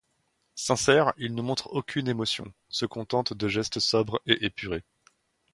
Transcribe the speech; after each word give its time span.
Sincère, 0.55 1.13
il 1.19 1.35
ne 1.35 1.43
montre 1.43 1.67
aucune 1.73 2.07
émotion, 2.07 2.51
se 2.69 2.87
contente 2.87 3.33
de 3.33 3.47
gestes 3.47 3.77
sobres 3.79 4.19
et 4.25 4.43
épurés. 4.43 4.83